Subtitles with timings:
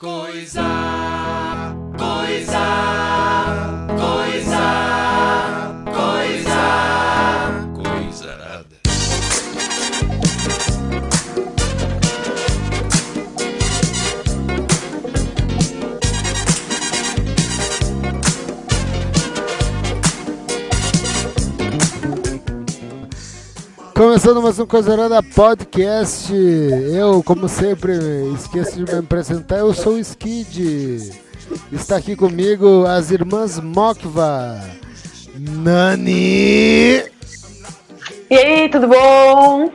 [0.00, 0.62] Coisa,
[24.30, 26.32] Começando mais um Coisarada Podcast.
[26.32, 27.94] Eu, como sempre,
[28.32, 29.58] esqueço de me apresentar.
[29.58, 31.10] Eu sou o Skid.
[31.72, 34.62] Está aqui comigo as irmãs Mokva,
[35.36, 37.02] Nani
[38.30, 39.72] E aí, tudo bom?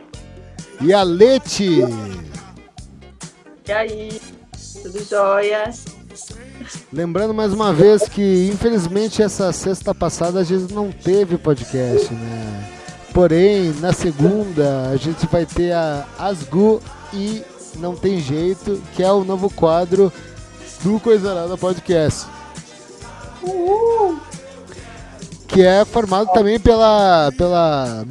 [0.79, 1.81] e a Leti.
[3.67, 4.21] E aí,
[4.81, 5.69] tudo jóia?
[6.93, 12.74] Lembrando mais uma vez que, infelizmente, essa sexta passada a gente não teve podcast, né?
[13.15, 16.81] Porém, na segunda a gente vai ter a Asgu
[17.13, 17.41] e
[17.77, 20.11] Não Tem Jeito, que é o novo quadro
[20.83, 22.27] do Coisarada Podcast.
[25.47, 28.05] Que é formado também pela, pela,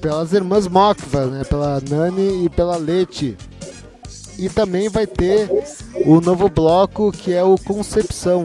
[0.00, 1.44] pelas irmãs Mokva, né?
[1.44, 3.38] Pela Nani e pela Leti.
[4.36, 5.48] E também vai ter
[6.04, 8.42] o novo bloco que é o Concepção,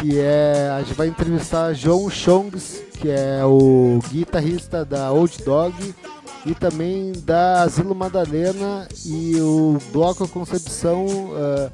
[0.00, 5.94] que é a gente vai entrevistar João Chongs, que é o guitarrista da Old Dog
[6.46, 11.70] e também da Asilo Madalena e o bloco Concepção ah,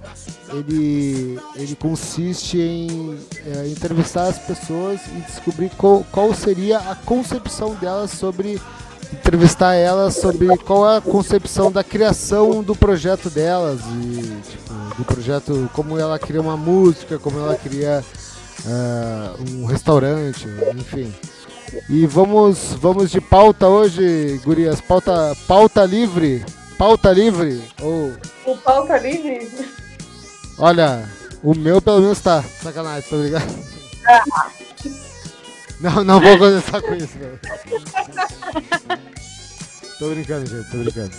[0.53, 8.13] ele, ele consiste em eh, entrevistar as pessoas e descobrir qual seria a concepção delas
[8.13, 8.61] sobre
[9.13, 15.05] entrevistar elas sobre qual é a concepção da criação do projeto delas e tipo, do
[15.05, 18.05] projeto como ela cria uma música, como ela cria
[18.67, 21.13] ah, um restaurante, enfim.
[21.89, 26.45] E vamos vamos de pauta hoje, gurias, pauta pauta livre,
[26.79, 28.13] pauta livre ou
[28.45, 29.51] O pau tá livre?
[30.59, 31.09] olha,
[31.43, 33.67] o meu pelo menos tá, sacanagem, tá ligado?
[35.81, 37.39] Não, não vou começar com isso, velho.
[39.99, 41.11] Tô brincando, gente, tô brincando.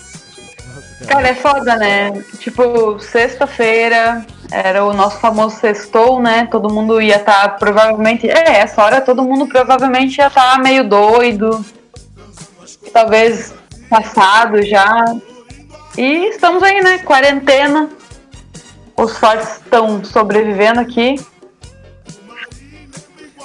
[0.75, 2.11] Nossa, Cara, é foda, né?
[2.39, 6.47] Tipo, sexta-feira era o nosso famoso sextou, né?
[6.51, 8.29] Todo mundo ia estar provavelmente.
[8.29, 11.63] É, essa hora todo mundo provavelmente ia estar meio doido.
[12.93, 13.53] Talvez
[13.89, 15.05] passado já.
[15.97, 16.99] E estamos aí, né?
[16.99, 17.89] Quarentena.
[18.95, 21.15] Os fortes estão sobrevivendo aqui.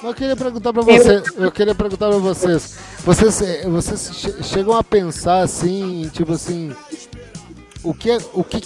[0.02, 4.74] Eu queria perguntar pra você, eu queria perguntar pra vocês, vocês, eh, vocês che- chegam
[4.76, 6.74] a pensar assim, tipo assim,
[7.84, 8.56] o que, o que,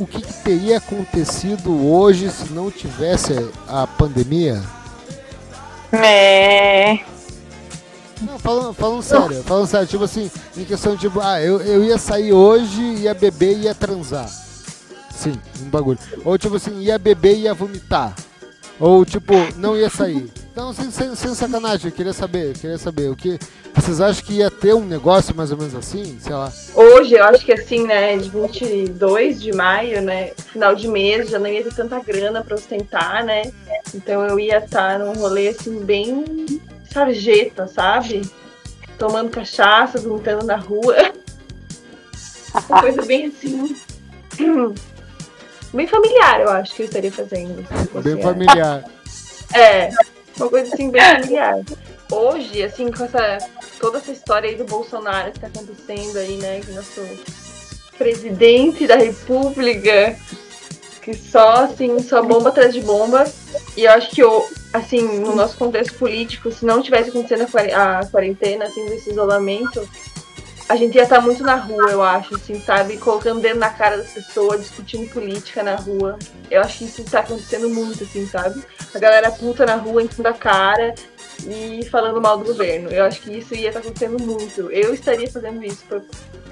[0.00, 3.34] o que, que teria acontecido hoje se não tivesse
[3.68, 4.60] a pandemia?
[5.92, 6.98] É.
[8.20, 11.84] Não, falando, falando sério, falando sério, tipo assim, em questão de, tipo, ah, eu, eu
[11.84, 14.28] ia sair hoje, ia beber e ia transar.
[15.14, 15.98] Sim, um bagulho.
[16.24, 18.12] Ou tipo assim, ia beber e ia vomitar.
[18.80, 20.28] Ou tipo, não ia sair.
[20.54, 23.40] Então, sem, sem, sem sacanagem, eu queria saber, eu queria saber, o que.
[23.74, 26.16] Vocês acham que ia ter um negócio mais ou menos assim?
[26.20, 26.50] Sei lá.
[26.72, 31.40] Hoje, eu acho que assim, né, de 22 de maio, né, final de mês, já
[31.40, 33.50] não ia ter tanta grana pra ostentar, né?
[33.92, 36.46] Então eu ia estar num rolê assim, bem
[36.88, 38.22] sarjeta, sabe?
[38.96, 40.94] Tomando cachaça, vomitando na rua.
[42.68, 43.76] Uma coisa bem assim.
[45.72, 47.66] Bem familiar, eu acho que eu estaria fazendo.
[48.04, 48.84] Bem familiar.
[49.52, 49.90] é,
[50.36, 51.60] uma coisa assim bem familiar.
[52.10, 53.38] Hoje, assim, com essa
[53.80, 57.00] toda essa história aí do Bolsonaro que tá acontecendo aí, né, que nosso
[57.98, 60.16] presidente da República,
[61.02, 63.24] que só assim, só bomba atrás de bomba.
[63.76, 68.06] E eu acho que o- assim, no nosso contexto político, se não tivesse acontecendo a
[68.06, 69.88] quarentena, assim, desse isolamento,
[70.68, 72.96] a gente ia estar muito na rua, eu acho, assim, sabe?
[72.96, 76.18] Colocando dedo na cara das pessoas, discutindo política na rua.
[76.50, 78.62] Eu acho que isso tá acontecendo muito, assim, sabe?
[78.94, 80.94] A galera puta na rua, em cima da cara
[81.46, 82.90] e falando mal do governo.
[82.90, 84.70] Eu acho que isso ia estar acontecendo muito.
[84.70, 85.84] Eu estaria fazendo isso.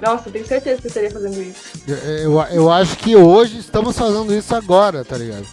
[0.01, 1.83] Nossa, tenho certeza que eu estaria fazendo isso.
[1.87, 5.47] Eu, eu, eu acho que hoje estamos fazendo isso agora, tá ligado?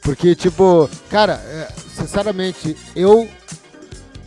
[0.00, 3.28] Porque, tipo, cara, é, sinceramente, eu.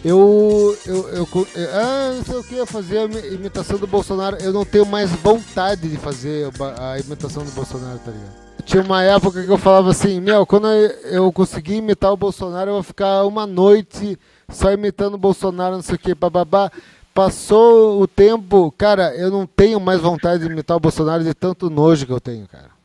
[0.04, 0.78] Eu.
[0.86, 1.10] Eu.
[1.10, 4.38] eu, eu ah, não sei o que, fazer a imi- imitação do Bolsonaro.
[4.38, 8.50] Eu não tenho mais vontade de fazer a imitação do Bolsonaro, tá ligado?
[8.66, 12.76] Tinha uma época que eu falava assim: Meu, quando eu conseguir imitar o Bolsonaro, eu
[12.76, 14.18] vou ficar uma noite
[14.48, 16.72] só imitando o Bolsonaro, não sei o que, bababá.
[17.14, 21.70] Passou o tempo, cara, eu não tenho mais vontade de imitar o Bolsonaro de tanto
[21.70, 22.79] nojo que eu tenho, cara.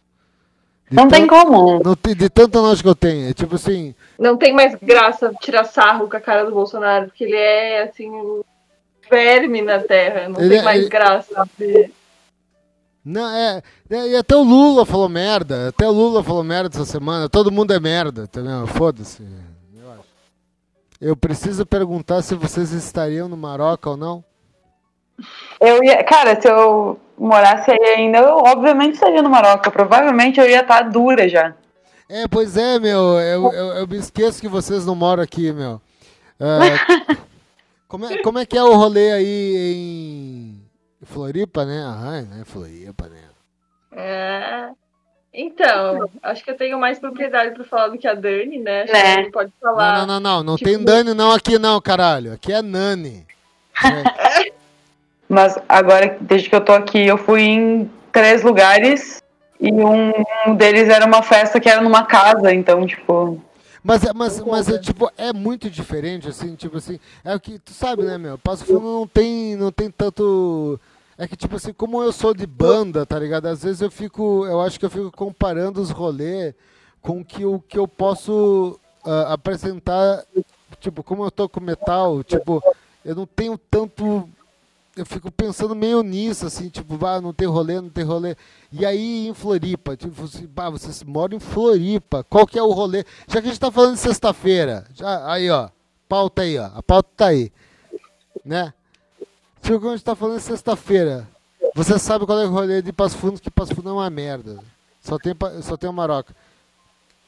[0.90, 1.80] De Não tem como.
[1.82, 3.30] não de tanto nojo que eu tenho.
[3.30, 7.24] É tipo assim, Não tem mais graça tirar sarro com a cara do Bolsonaro, porque
[7.24, 8.42] ele é, assim, um
[9.10, 10.28] verme na terra.
[10.28, 11.90] Não Ele tem é- mais ele- graça ver.
[13.04, 15.68] Não, é, é, E até o Lula falou merda.
[15.68, 17.28] Até o Lula falou merda essa semana.
[17.28, 18.66] Todo mundo é merda, entendeu?
[18.66, 19.22] Foda-se.
[19.76, 20.02] Eu acho.
[21.00, 24.24] Eu preciso perguntar se vocês estariam no Maroca ou não.
[25.60, 29.70] Eu ia, cara, se eu morasse aí ainda, eu obviamente estaria no Maroca.
[29.70, 31.54] Provavelmente eu ia estar dura já.
[32.08, 33.18] É, pois é, meu.
[33.20, 35.80] Eu, eu, eu me esqueço que vocês não moram aqui, meu.
[36.40, 37.16] É,
[37.88, 40.58] como, é, como é que é o rolê aí
[41.00, 41.82] em Floripa, né?
[41.86, 42.42] Ah, né?
[42.44, 43.20] Floripa, né?
[43.96, 44.68] É.
[45.32, 48.82] Então, acho que eu tenho mais propriedade pra falar do que a Dani, né?
[48.82, 49.24] Acho Né.
[49.24, 49.98] que pode falar.
[49.98, 50.42] Não, não, não, não.
[50.44, 52.32] Não Tipo- tem Dani não aqui não, caralho.
[52.32, 53.26] Aqui é Nani.
[53.84, 54.52] É,
[55.28, 59.22] Mas agora, desde que eu tô aqui, eu fui em três lugares
[59.60, 60.12] e um,
[60.46, 63.40] um deles era uma festa que era numa casa, então, tipo.
[63.82, 67.58] Mas, é- mas, mas é, tipo, é muito diferente, assim, tipo assim, é o que,
[67.58, 70.80] tu sabe, né, meu, Passo Fundo não tem, não tem tanto,
[71.18, 74.46] é que, tipo assim, como eu sou de banda, tá ligado, às vezes eu fico,
[74.46, 76.54] eu acho que eu fico comparando os rolês
[77.02, 80.24] com o que, o que eu posso ah, apresentar,
[80.80, 82.62] tipo, como eu toco metal, tipo,
[83.04, 84.26] eu não tenho tanto,
[84.96, 88.36] eu fico pensando meio nisso, assim, tipo, ah, não tem rolê, não tem rolê.
[88.70, 92.70] E aí em Floripa, tipo, assim, bah, vocês moram em Floripa, qual que é o
[92.70, 93.04] rolê?
[93.26, 95.68] Já que a gente tá falando de sexta-feira, já, aí ó,
[96.08, 97.52] pauta aí, ó, a pauta tá aí,
[98.44, 98.72] né?
[99.60, 101.28] Tipo, quando a gente tá falando de sexta-feira,
[101.74, 104.58] você sabe qual é o rolê de Passo Fundo, que Passo Fundo é uma merda.
[105.00, 106.34] Só tem, só tem o Maroca.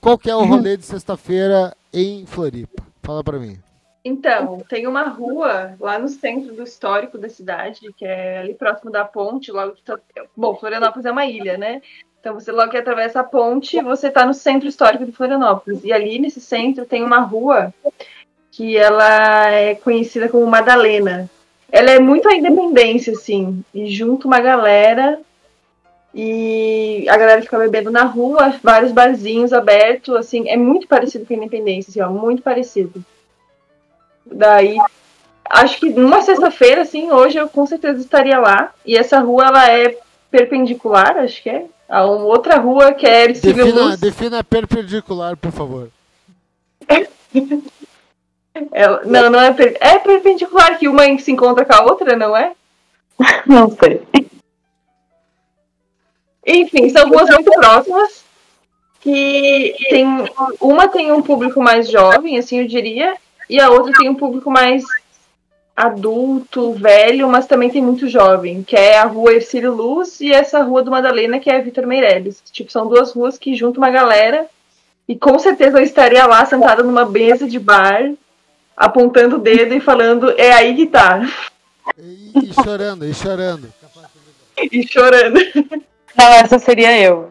[0.01, 2.83] Qual que é o rolê de sexta-feira em Floripa?
[3.03, 3.59] Fala pra mim.
[4.09, 8.89] Então, tem uma rua lá no centro do histórico da cidade, que é ali próximo
[8.89, 9.99] da ponte, logo que tá...
[10.37, 11.83] Bom, Florianópolis é uma ilha, né?
[12.21, 15.83] Então você logo que atravessa a ponte, você tá no centro histórico de Florianópolis.
[15.83, 17.75] E ali nesse centro tem uma rua
[18.53, 21.29] que ela é conhecida como Madalena.
[21.73, 25.19] Ela é muito a independência, assim, e junto uma galera
[26.15, 31.35] e a galera fica bebendo na rua, vários barzinhos abertos, assim, é muito parecido com
[31.35, 33.05] a Independência, assim, ó, muito parecido.
[34.27, 34.77] Daí,
[35.49, 38.73] acho que numa sexta-feira, assim, hoje eu com certeza estaria lá.
[38.85, 39.97] E essa rua, ela é
[40.31, 44.01] perpendicular, acho que é, a uma outra rua que é Ercílio Defina, Luz.
[44.01, 45.89] defina perpendicular, por favor.
[48.73, 52.35] Ela- não, não é, per- é perpendicular, que uma se encontra com a outra, não
[52.37, 52.53] é?
[53.47, 54.03] Não sei.
[56.47, 58.25] Enfim, são ruas muito próximas.
[59.01, 60.07] Que tem.
[60.61, 63.15] Uma tem um público mais jovem, assim eu diria,
[63.49, 64.85] e a outra tem um público mais
[65.77, 70.63] adulto, velho, mas também tem muito jovem, que é a rua Ercílio Luz e essa
[70.63, 72.43] rua do Madalena, que é a Vitor Meirelles.
[72.51, 74.47] Tipo, são duas ruas que juntam uma galera.
[75.07, 78.13] E com certeza eu estaria lá sentada numa mesa de bar,
[78.77, 81.21] apontando o dedo e falando, é aí que tá.
[81.99, 83.73] E, e chorando, e chorando.
[84.73, 85.39] E chorando.
[86.17, 87.31] Não, essa seria eu.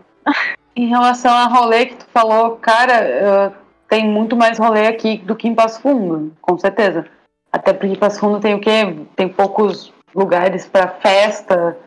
[0.76, 3.52] Em relação a rolê que tu falou, cara, eh,
[3.96, 7.06] tem muito mais rolê aqui do que em Passo Fundo, com certeza.
[7.50, 8.94] Até porque Passo Fundo tem o quê?
[9.16, 11.78] Tem poucos lugares pra festa,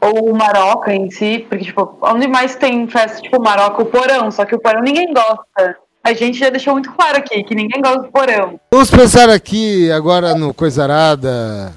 [0.00, 4.46] ou Maroca em si, porque, tipo, onde mais tem festa, tipo, Maroca, o Porão, só
[4.46, 5.76] que o Porão ninguém gosta.
[6.02, 8.58] A gente já deixou muito claro aqui que ninguém gosta do Porão.
[8.72, 11.74] Vamos pensar aqui agora no Coisarada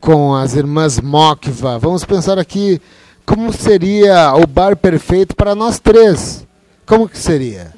[0.00, 1.80] com as irmãs Mokva.
[1.80, 2.80] Vamos pensar aqui
[3.26, 6.46] como seria o bar perfeito para nós três.
[6.90, 7.72] Como que seria?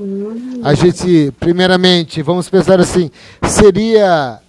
[0.64, 3.10] A gente, primeiramente, vamos pensar assim,
[3.46, 4.40] seria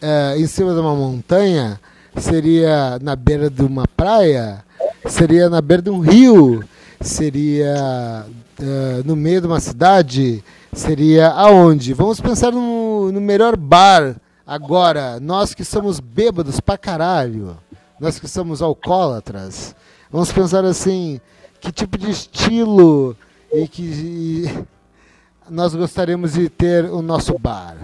[0.00, 1.78] eh, em cima de uma montanha?
[2.16, 4.64] Seria na beira de uma praia?
[5.06, 6.64] Seria na beira de um rio?
[6.98, 8.24] Seria
[8.58, 10.42] eh, no meio de uma cidade?
[10.72, 11.92] Seria aonde?
[11.92, 15.20] Vamos pensar no, no melhor bar agora.
[15.20, 17.58] Nós que somos bêbados pra caralho.
[18.00, 19.76] Nós que somos alcoólatras.
[20.10, 21.20] Vamos pensar assim,
[21.60, 23.14] que tipo de estilo
[23.52, 24.66] e que e
[25.48, 27.76] nós gostaríamos de ter o nosso bar,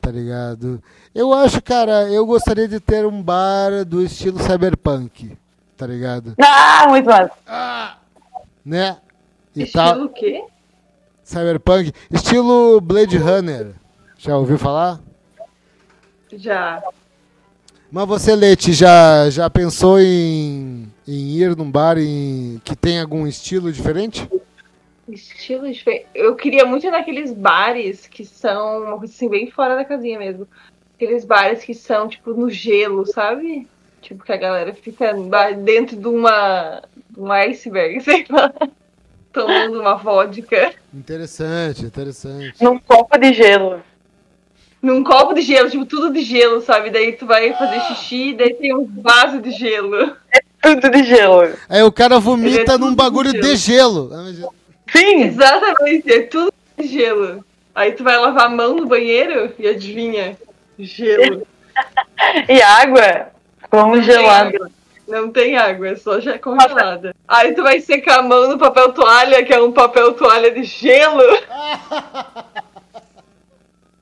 [0.00, 0.82] tá ligado?
[1.14, 5.36] Eu acho, cara, eu gostaria de ter um bar do estilo cyberpunk,
[5.76, 6.34] tá ligado?
[6.42, 7.30] Ah, muito mais.
[8.64, 8.96] Né?
[9.54, 9.88] E tal.
[9.88, 10.44] Estilo o quê?
[11.22, 13.74] Cyberpunk, estilo Blade Runner.
[14.18, 15.00] Já ouviu falar?
[16.32, 16.82] Já.
[17.90, 23.26] Mas você, Leti, já, já pensou em, em ir num bar em, que tem algum
[23.26, 24.28] estilo diferente?
[25.08, 26.06] Estilo diferente.
[26.14, 30.18] Eu queria muito ir naqueles bares que são uma coisa assim, bem fora da casinha
[30.18, 30.48] mesmo.
[30.96, 33.68] Aqueles bares que são, tipo, no gelo, sabe?
[34.00, 35.12] Tipo, que a galera fica
[35.62, 36.82] dentro de uma.
[37.10, 38.52] de um iceberg, sei lá.
[39.32, 40.72] Tomando uma vodka.
[40.94, 42.62] Interessante, interessante.
[42.62, 43.82] Num copo de gelo.
[44.80, 46.90] Num copo de gelo, tipo, tudo de gelo, sabe?
[46.90, 50.16] Daí tu vai fazer xixi, daí tem um vaso de gelo.
[50.62, 51.52] tudo de gelo.
[51.68, 54.10] Aí o cara vomita é num bagulho de de gelo.
[54.90, 57.44] Sim, Exatamente, é tudo gelo.
[57.74, 60.36] Aí tu vai lavar a mão no banheiro e adivinha?
[60.78, 61.46] Gelo.
[62.48, 63.30] e água
[63.70, 64.70] congelada.
[65.06, 67.14] Não tem água, é só já congelada.
[67.28, 70.64] Aí tu vai secar a mão no papel toalha, que é um papel toalha de
[70.64, 71.22] gelo.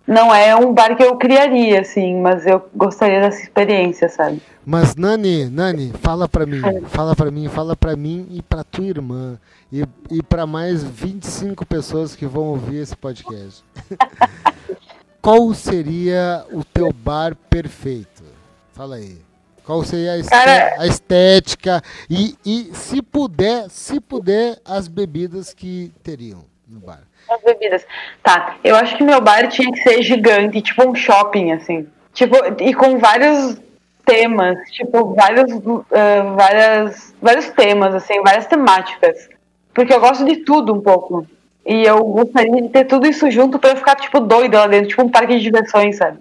[0.06, 4.40] Não é um bar que eu criaria, assim, mas eu gostaria dessa experiência, sabe?
[4.66, 8.84] Mas Nani, Nani, fala pra mim, fala pra mim, fala pra mim e pra tua
[8.86, 9.38] irmã
[9.72, 13.62] e, e para mais 25 pessoas que vão ouvir esse podcast.
[15.20, 18.22] Qual seria o teu bar perfeito?
[18.72, 19.18] Fala aí.
[19.64, 25.54] Qual seria a, esté- Cara- a estética e, e se puder, se puder, as bebidas
[25.54, 27.00] que teriam no bar?
[27.30, 27.86] As bebidas.
[28.22, 31.86] Tá, eu acho que meu bar tinha que ser gigante, tipo um shopping, assim.
[32.12, 33.56] Tipo, e com vários
[34.04, 35.50] temas, tipo, vários,
[35.92, 39.28] ah, várias, vários temas, assim, várias temáticas.
[39.72, 41.26] Porque eu gosto de tudo um pouco.
[41.66, 44.88] E eu gostaria de ter tudo isso junto pra eu ficar, tipo, doida lá dentro,
[44.88, 46.18] tipo um parque de diversões, sabe?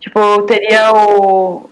[0.00, 1.70] Tipo, teria o,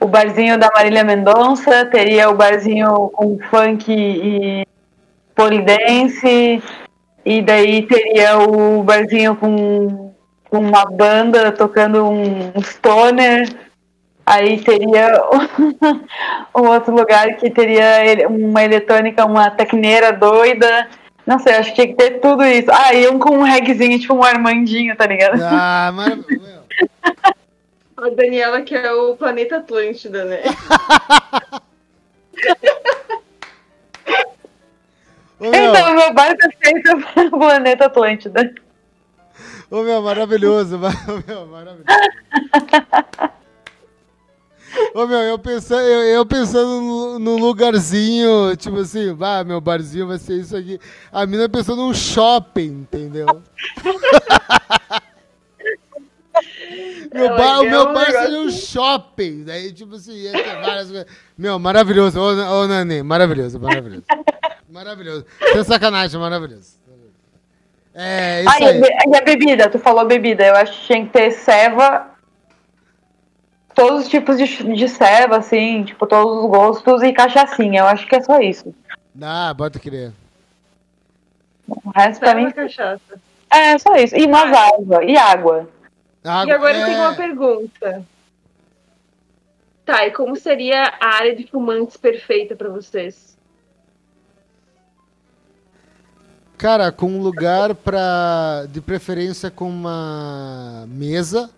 [0.00, 4.66] o barzinho da Marília Mendonça, teria o barzinho com funk e
[5.34, 6.62] polidense,
[7.24, 10.12] e daí teria o barzinho com,
[10.48, 13.48] com uma banda tocando um, um stoner.
[14.30, 15.20] Aí teria
[16.54, 20.88] um outro lugar que teria uma eletrônica, uma tecneira doida.
[21.26, 22.70] Não sei, acho que tinha que ter tudo isso.
[22.70, 25.42] Ah, e um com um regzinho, tipo um Armandinho, tá ligado?
[25.42, 26.60] Ah, maravilha.
[27.96, 30.42] A Daniela que é o planeta Atlântida, né?
[35.40, 38.54] Ô, meu, Então, meu bar perfeito é o Planeta Atlântida.
[39.70, 40.78] ô, meu, maravilhoso.
[40.78, 41.84] meu, maravilhoso.
[44.94, 50.18] Ô, meu, eu pensando, eu, eu pensando no lugarzinho, tipo assim, ah, meu barzinho vai
[50.18, 50.78] ser isso aqui.
[51.12, 53.26] A mina pensou num shopping, entendeu?
[57.12, 59.44] meu Ela bar, o quer meu bar seria um shopping.
[59.44, 61.06] Daí, tipo assim, ia ter várias coisas.
[61.36, 62.20] Meu, maravilhoso.
[62.20, 64.04] Ô, ô Nani, maravilhoso, maravilhoso.
[64.68, 65.26] Maravilhoso.
[65.52, 66.78] Sem sacanagem, maravilhoso.
[67.94, 68.80] É, isso aí.
[68.80, 69.68] e a bebida?
[69.68, 70.44] Tu falou bebida.
[70.44, 72.09] Eu acho que tinha que ter ceva.
[73.80, 77.80] Todos os tipos de, de ceva, assim, tipo, todos os gostos e cachaçinha.
[77.80, 78.74] Eu acho que é só isso.
[79.22, 80.12] Ah, bota crer.
[81.66, 82.50] O resto pra mim.
[82.50, 83.00] cachaça.
[83.50, 84.14] É só isso.
[84.16, 85.02] E umas água.
[85.02, 85.66] E água.
[86.22, 88.04] Água- E agora eu é, tenho uma pergunta.
[89.86, 93.34] Tá, e como seria a área de fumantes perfeita pra vocês?
[96.58, 98.66] Cara, com um lugar pra.
[98.68, 101.48] De preferência com uma mesa,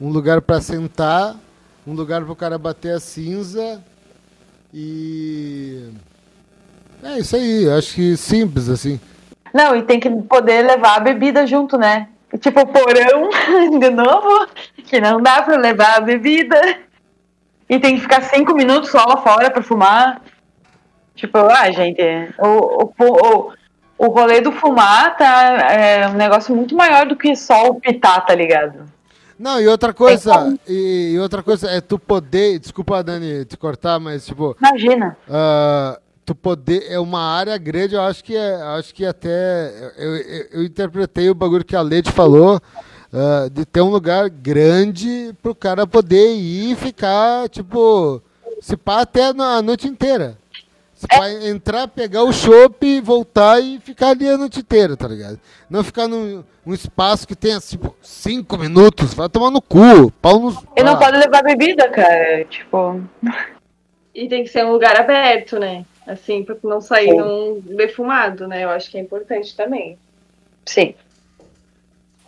[0.00, 1.36] um lugar pra sentar,
[1.86, 3.82] um lugar pro cara bater a cinza
[4.72, 5.90] e.
[7.02, 8.98] É isso aí, acho que simples assim.
[9.54, 12.08] Não, e tem que poder levar a bebida junto, né?
[12.40, 13.30] Tipo, porão,
[13.78, 16.60] de novo, que não dá pra levar a bebida.
[17.68, 20.20] E tem que ficar cinco minutos só lá fora pra fumar.
[21.14, 22.00] Tipo, ah, gente,
[22.38, 23.52] o, o, o,
[23.98, 28.24] o rolê do fumar tá é um negócio muito maior do que só o pitar,
[28.26, 28.95] tá ligado?
[29.38, 33.56] Não, e outra coisa, como- e, e outra coisa é tu poder, desculpa Dani te
[33.56, 35.16] cortar, mas tipo, Imagina.
[35.28, 40.16] Ah, tu poder é uma área grande, eu acho que é, acho que até eu,
[40.16, 42.60] eu, eu interpretei o bagulho que a Lede falou
[43.12, 48.22] ah, de ter um lugar grande pro cara poder ir e ficar tipo
[48.60, 50.38] se pá até a noite inteira.
[50.96, 55.38] Se pá, entrar, pegar o chopp, voltar e ficar ali a noite inteira, tá ligado?
[55.68, 60.40] Não ficar num um espaço que tenha tipo cinco minutos, vai tomar no cu, pau
[60.40, 60.56] nos.
[60.74, 60.96] E não ah.
[60.96, 62.44] pode levar bebida, cara.
[62.46, 63.02] Tipo,
[64.14, 65.84] E tem que ser um lugar aberto, né?
[66.06, 67.18] Assim, pra não sair Sim.
[67.18, 68.64] num defumado, né?
[68.64, 69.98] Eu acho que é importante também.
[70.64, 70.94] sim.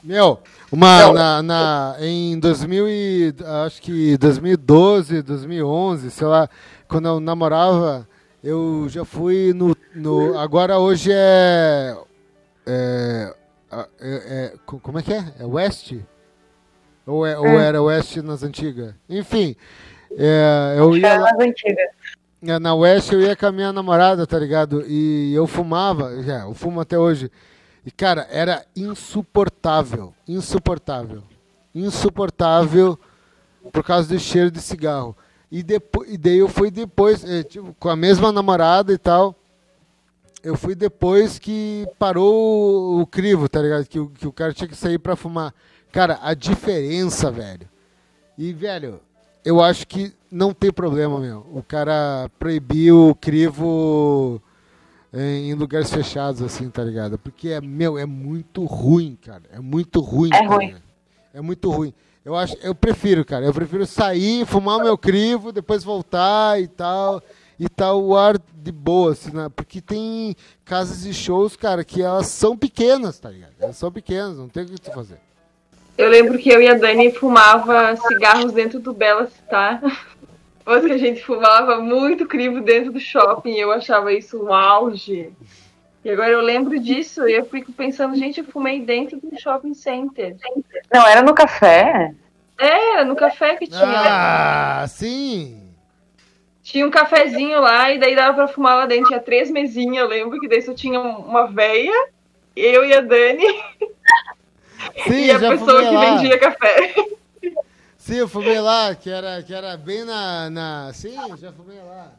[0.04, 0.38] Meu,
[0.70, 1.12] uma Não.
[1.12, 3.34] na, na em 2000 e
[3.66, 6.48] acho que 2012, 2011, sei lá,
[6.86, 8.07] quando eu namorava,
[8.42, 11.96] eu já fui no, no agora hoje é,
[12.66, 13.34] é,
[13.72, 15.24] é- é- co- como é que é?
[15.40, 15.94] É West?
[17.06, 17.66] Ou, é, ou É.
[17.66, 18.94] era West nas antigas?
[19.08, 19.56] Enfim,
[20.12, 21.82] é, eu ia lá, mais antiga.
[22.42, 24.84] é, Na West eu ia com a minha namorada, tá ligado?
[24.86, 27.30] E eu fumava, já, eu fumo até hoje.
[27.84, 30.12] E, cara, era insuportável.
[30.28, 31.22] Insuportável.
[31.74, 32.98] Insuportável
[33.72, 35.16] por causa do cheiro de cigarro.
[35.50, 39.34] E, depois, e daí eu fui depois, eh, tipo, com a mesma namorada e tal.
[40.42, 42.32] Eu fui depois que parou
[42.98, 43.86] o, o crivo, tá ligado?
[43.86, 45.52] Que, o- que o cara tinha que sair pra fumar.
[45.90, 47.66] Cara, a diferença, velho.
[48.36, 49.00] E, velho,
[49.44, 51.46] eu acho que não tem problema, meu.
[51.52, 54.40] O cara proibiu o crivo
[55.12, 57.18] em, em lugares fechados, assim, tá ligado?
[57.18, 59.42] Porque, é, meu, é muito ruim, cara.
[59.50, 60.28] É muito ruim.
[60.32, 60.54] É cara.
[60.54, 60.74] ruim.
[61.34, 61.92] É muito ruim.
[62.28, 63.46] Eu acho, eu prefiro, cara.
[63.46, 67.22] Eu prefiro sair, fumar o meu crivo, depois voltar e tal.
[67.58, 69.48] E tal, o ar de boa, assim, né?
[69.56, 73.54] Porque tem casas de shows, cara, que elas são pequenas, tá ligado?
[73.58, 75.18] Elas são pequenas, não tem o que tu fazer.
[75.96, 79.80] Eu lembro que eu e a Dani fumava cigarros dentro do Bela Citar.
[80.66, 85.32] Mas que a gente fumava muito crivo dentro do shopping eu achava isso um auge.
[86.08, 89.74] E agora eu lembro disso e eu fico pensando, gente, eu fumei dentro do shopping
[89.74, 90.36] center.
[90.90, 92.14] Não, era no café?
[92.58, 93.82] É, era no café que tinha.
[93.84, 95.62] Ah, sim!
[96.62, 99.08] Tinha um cafezinho lá e daí dava pra fumar lá dentro.
[99.08, 102.08] Tinha três mesinhas, eu lembro que daí só tinha uma veia,
[102.56, 103.44] eu e a Dani
[105.06, 106.00] Sim, e a já pessoa fumei que lá.
[106.16, 106.94] vendia café.
[107.98, 110.90] Sim, eu fumei lá, que era, que era bem na, na.
[110.94, 112.12] Sim, já fumei lá.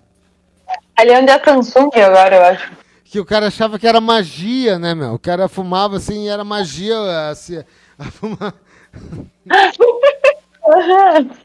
[0.95, 2.88] Ali é onde é a Samsung agora, eu acho.
[3.09, 5.15] Que o cara achava que era magia, né, meu?
[5.15, 6.95] O cara fumava assim e era magia
[7.31, 7.63] assim,
[7.97, 8.53] a fumar.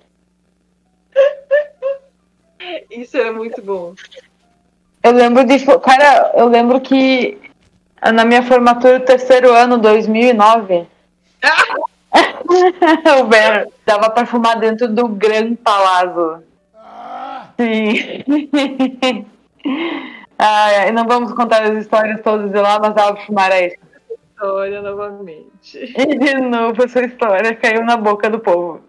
[2.90, 3.94] Isso era muito bom.
[5.02, 5.64] Eu lembro de.
[5.78, 7.40] Cara, eu lembro que
[8.12, 10.86] na minha formatura do terceiro ano, 2009.
[13.20, 16.42] o Ber dava pra fumar dentro do Gran Palazzo.
[17.56, 18.22] Sim.
[20.38, 23.74] Ai, ai, não vamos contar as histórias todas de lá, mas dava pra fumar aí.
[24.40, 25.44] Olha novamente.
[25.96, 28.80] E de novo essa história caiu na boca do povo.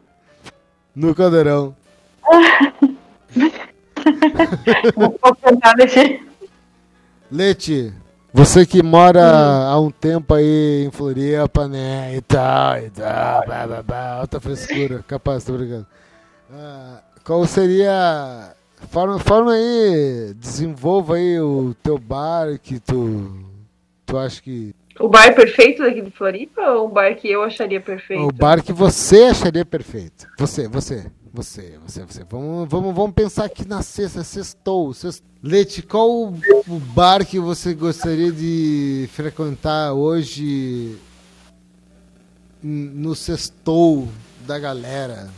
[0.96, 1.76] No caldeirão.
[4.96, 6.22] Vou contar desse-
[7.32, 7.94] Leite,
[8.34, 12.16] você que mora há um tempo aí em Floripa, né?
[12.16, 15.86] E tal, e tal, blá, blá, blá, alta frescura, capaz, tô brincando.
[16.52, 18.54] Ah, qual seria.
[18.90, 23.46] Forma, forma aí, desenvolva aí o teu bar que tu.
[24.06, 24.76] Tu acha que.
[25.00, 28.24] O bar perfeito daqui de Floripa ou o bar que eu acharia perfeito?
[28.24, 30.28] O bar que você acharia perfeito.
[30.38, 32.24] Você, você, você, você, você.
[32.30, 34.94] Vamos, vamos, vamos pensar aqui na sexta, sextou.
[34.94, 35.24] Sexto.
[35.44, 40.98] Leite, qual o o bar que você gostaria de frequentar hoje
[42.62, 44.08] no sextou
[44.48, 45.30] da galera?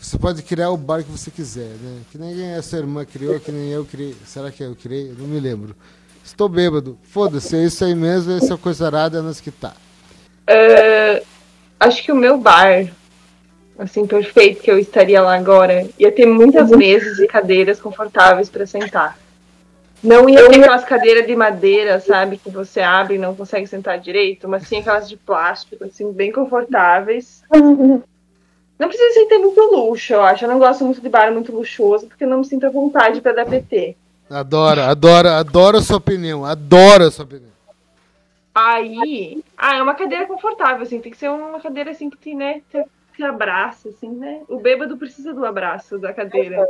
[0.00, 2.00] Você pode criar o bar que você quiser, né?
[2.10, 4.16] Que nem a sua irmã criou, que nem eu criei.
[4.24, 5.10] Será que eu criei?
[5.10, 5.76] Eu não me lembro.
[6.24, 6.98] Estou bêbado.
[7.02, 9.74] Foda-se, é isso aí mesmo, essa coisa arada nas que tá.
[10.46, 11.22] É,
[11.78, 12.86] acho que o meu bar,
[13.78, 18.66] assim, perfeito, que eu estaria lá agora, ia ter muitas mesas e cadeiras confortáveis para
[18.66, 19.18] sentar.
[20.02, 23.98] Não ia ter aquelas cadeiras de madeira, sabe, que você abre e não consegue sentar
[23.98, 27.42] direito, mas sim aquelas de plástico, assim, bem confortáveis.
[28.80, 30.46] Não precisa ser ter muito luxo, eu acho.
[30.46, 33.20] Eu não gosto muito de bar muito luxuoso, porque eu não me sinto à vontade
[33.20, 33.94] para dar PT.
[34.30, 37.50] Adoro, adoro, adoro a sua opinião, adoro a sua opinião.
[38.54, 42.34] Aí, ah, é uma cadeira confortável, assim, tem que ser uma cadeira assim que te,
[42.34, 42.82] né, te,
[43.14, 44.40] te abraça, assim, né?
[44.48, 46.66] O bêbado precisa do abraço da cadeira.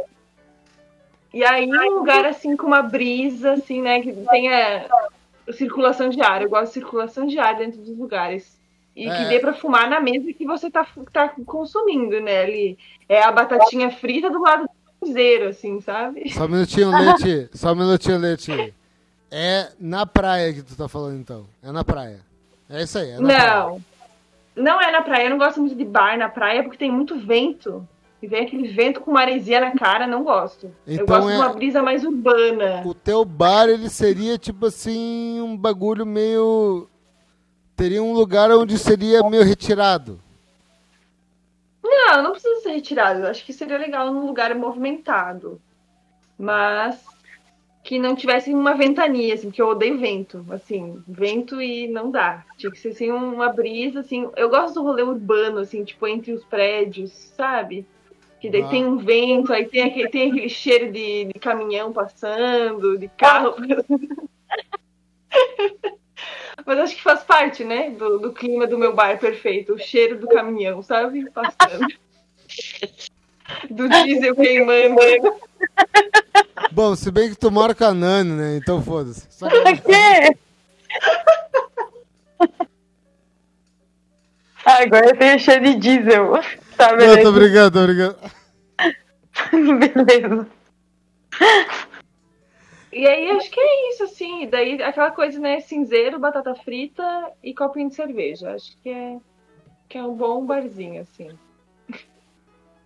[1.33, 4.89] E aí, um lugar assim com uma brisa, assim, né, que tenha
[5.53, 6.43] circulação de ar.
[6.43, 8.60] Eu gosto de circulação de ar dentro dos lugares.
[9.03, 9.17] E É.
[9.17, 12.43] que dê pra fumar na mesa que você tá, tá consumindo, né?
[12.43, 16.29] Ali é a batatinha frita do lado do cruzeiro, assim, sabe?
[16.31, 18.75] Só um minutinho, Leite, só um minutinho, Leite.
[19.31, 22.21] É na praia que tu tá falando então, é na praia.
[22.69, 23.55] É isso aí, é na praia.
[23.55, 23.81] Não.
[24.57, 25.25] Não é na praia.
[25.25, 27.87] Eu não gosto muito de bar na praia porque tem muito vento.
[28.23, 30.67] E vem aquele vento com maresia na cara, não gosto.
[30.87, 32.83] eu Então gosto é- de uma brisa mais urbana.
[32.85, 36.87] O teu bar, ele seria tipo assim, um bagulho meio...
[37.81, 40.21] Teria um lugar onde seria meio retirado.
[41.83, 43.21] Não, não precisa ser retirado.
[43.21, 45.59] Eu acho que seria legal num lugar movimentado.
[46.39, 47.03] Mas
[47.83, 50.45] que não tivesse uma ventania, assim, que eu odeio vento.
[50.51, 52.45] Assim, vento e não dá.
[52.59, 54.29] Tinha que ser assim, uma brisa, assim.
[54.37, 57.87] Eu gosto do rolê urbano, assim, tipo, entre os prédios, sabe?
[58.43, 58.69] Que daí Ah.
[58.69, 63.55] tem um vento, aí tem aquele, tem aquele cheiro de, de caminhão passando, de carro.
[66.67, 67.91] Mas acho que faz parte, né?
[67.91, 69.75] Do, do clima do meu bar perfeito.
[69.75, 71.29] O cheiro do caminhão, sabe?
[71.31, 71.87] Passando.
[73.69, 75.01] Do diesel queimando.
[76.71, 78.57] Bom, se bem que tu mora com a Nani, né?
[78.57, 79.27] Então foda-se.
[79.29, 80.37] Só que- quê?
[84.65, 86.33] Agora eu tenho cheio de diesel.
[86.77, 87.23] Tá, Não, beleza.
[87.23, 88.17] tô brincando, tô brincando.
[90.07, 90.47] beleza.
[92.93, 94.43] E aí acho que é isso, assim.
[94.43, 95.61] E daí aquela coisa, né?
[95.61, 97.03] Cinzeiro, batata frita
[97.43, 98.53] e copinho de cerveja.
[98.53, 99.19] Acho que é,
[99.89, 101.29] que é um bom barzinho, assim.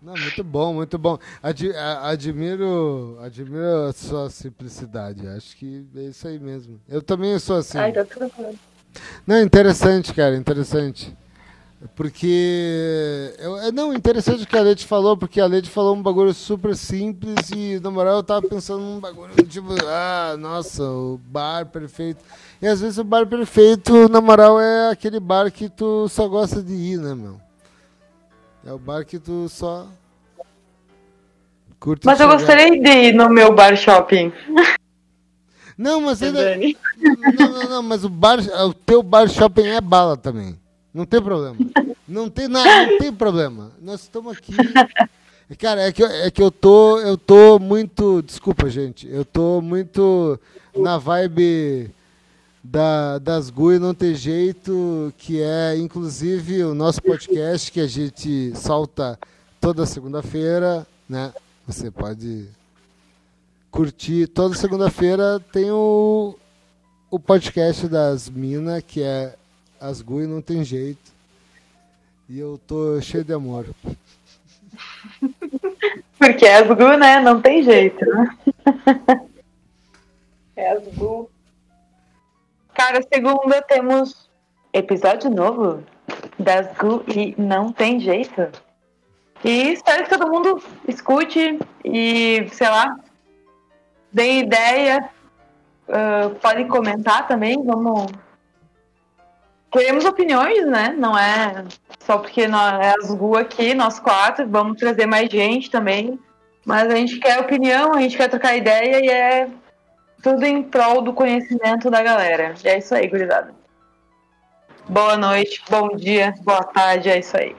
[0.03, 1.19] Não, muito bom, muito bom.
[1.43, 5.27] Ad- a- admiro, admiro a sua simplicidade.
[5.27, 6.79] Acho que é isso aí mesmo.
[6.87, 7.79] Eu também sou assim.
[7.79, 8.55] Ai, tá tudo bom.
[9.27, 11.17] Não, interessante, cara, interessante.
[11.94, 13.35] Porque.
[13.38, 16.33] Eu, é, não, interessante o que a Leti falou, porque a Leti falou um bagulho
[16.33, 21.66] super simples e, na moral, eu tava pensando num bagulho tipo, ah, nossa, o bar
[21.66, 22.25] perfeito.
[22.61, 26.62] E às vezes o bar perfeito, na moral, é aquele bar que tu só gosta
[26.62, 27.38] de ir, né, meu?
[28.66, 29.87] É o bar que tu só.
[31.79, 32.38] Curte Mas eu chegar.
[32.38, 34.33] gostaria de ir no meu bar shopping.
[35.77, 36.57] Não, mas ainda.
[36.57, 40.59] Não, não, não, mas o bar, o teu bar shopping é bala também.
[40.95, 41.57] Não tem problema.
[42.07, 43.73] Não tem nada, não tem problema.
[43.83, 44.53] Nós estamos aqui.
[45.59, 49.07] Cara, é que, eu- é que eu tô, eu tô muito, desculpa, gente.
[49.09, 50.39] Eu tô muito
[50.77, 51.91] na vibe
[52.63, 58.53] da, das GUI não tem jeito, que é inclusive o nosso podcast que a gente
[58.57, 59.19] solta
[59.61, 61.33] toda segunda-feira, né?
[61.67, 62.47] Você pode
[63.71, 64.27] curtir.
[64.29, 66.35] Toda segunda-feira tem o,
[67.11, 69.35] o podcast das minas, que é
[69.81, 71.13] As Gui Não Tem Jeito.
[72.29, 73.67] E eu tô cheio de amor.
[76.19, 77.21] Porque as GU, né?
[77.21, 78.37] Não tem jeito, né?
[80.57, 81.29] É as Bu.
[82.75, 84.31] Cara, segunda temos
[84.73, 85.83] episódio novo
[86.39, 88.53] das GU e não tem jeito.
[89.45, 92.97] E espero que todo mundo escute e, sei lá,
[94.13, 95.11] dê ideia.
[95.89, 98.13] ah, podem comentar também, vamos.
[99.75, 100.95] Queremos opiniões, né?
[100.97, 101.65] Não é
[101.99, 106.17] só porque nós, é as GU aqui, nós quatro, vamos trazer mais gente também.
[106.65, 109.51] Mas a gente quer opinião, a gente quer trocar ideia e é
[110.23, 112.55] tudo em prol do conhecimento da galera.
[112.65, 113.53] E é isso aí, gurizada.
[114.89, 117.57] Boa noite, bom dia, boa tarde, é isso aí.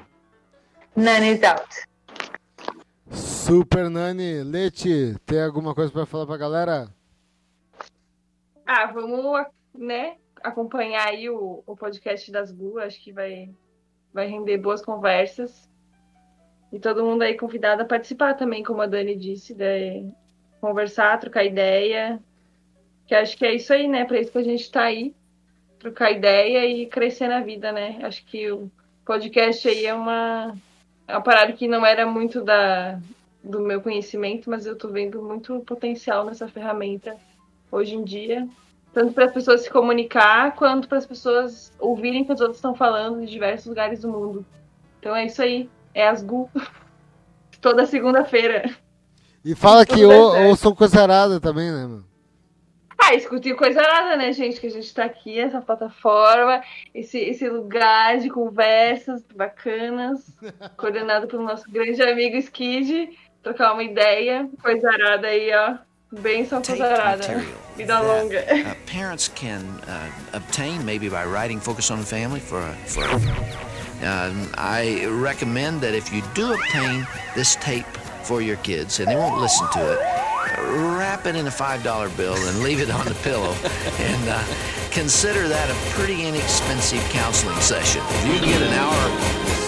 [0.96, 1.68] Nani's out.
[3.12, 6.88] Super Nani, Leti, tem alguma coisa pra falar pra galera?
[8.66, 9.46] Ah, vamos,
[9.78, 13.50] né, acompanhar aí o, o podcast das Bu, acho que vai,
[14.14, 15.70] vai render boas conversas.
[16.72, 20.10] E todo mundo aí convidado a participar também, como a Dani disse, de
[20.62, 22.20] conversar, trocar ideia.
[23.08, 24.06] Que acho que é isso aí, né?
[24.06, 25.16] Para isso que a gente tá aí.
[25.80, 28.00] Trocar ideia e crescer na vida, né?
[28.04, 28.72] Acho que o
[29.06, 30.56] podcast aí é uma,
[31.08, 33.00] é uma parada que não era muito da,
[33.44, 37.16] do meu conhecimento, mas eu tô vendo muito potencial nessa ferramenta
[37.72, 38.48] hoje em dia.
[38.96, 42.60] Tanto para as pessoas se comunicar, quanto para as pessoas ouvirem o que os outros
[42.60, 44.46] estão falando de diversos lugares do mundo.
[44.98, 45.70] Então é isso aí.
[45.94, 46.50] É as GU.
[47.60, 48.74] Toda segunda-feira.
[49.44, 50.48] E fala que ou, certo.
[50.48, 52.06] ouçam coisa errada também, né, meu?
[52.98, 54.62] Ah, escutei coisa nada, né, gente?
[54.62, 60.26] Que a gente tá aqui, essa plataforma, esse, esse lugar de conversas bacanas,
[60.78, 63.10] coordenado pelo nosso grande amigo Skid.
[63.44, 65.80] Trocar uma ideia, coisa arada aí, ó.
[66.22, 67.46] Benção, tape material
[67.78, 68.46] Vida longa.
[68.46, 72.74] that uh, parents can uh, obtain maybe by writing Focus on the Family for a,
[72.86, 73.04] for
[74.06, 77.86] um, I recommend that if you do obtain this tape
[78.24, 80.00] for your kids and they won't listen to it,
[80.98, 83.54] wrap it in a five dollar bill and leave it on the pillow
[84.00, 84.44] and uh,
[84.92, 88.02] consider that a pretty inexpensive counseling session.
[88.08, 89.65] If you get an hour